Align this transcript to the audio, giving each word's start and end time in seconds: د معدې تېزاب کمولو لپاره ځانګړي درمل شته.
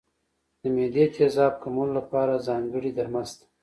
د 0.59 0.61
معدې 0.75 1.05
تېزاب 1.15 1.53
کمولو 1.63 1.91
لپاره 1.99 2.43
ځانګړي 2.47 2.91
درمل 2.97 3.25
شته. 3.31 3.45